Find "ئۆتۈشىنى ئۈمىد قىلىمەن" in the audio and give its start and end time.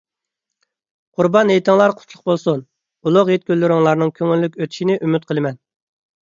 4.65-5.63